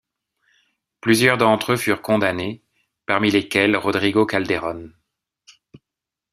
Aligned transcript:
Plusieurs 0.99 1.37
d'entre 1.37 1.73
eux 1.73 1.77
furent 1.77 2.01
condamnés, 2.01 2.63
parmi 3.05 3.29
lesquels 3.29 3.77
Rodrigo 3.77 4.25
Calderón. 4.25 4.91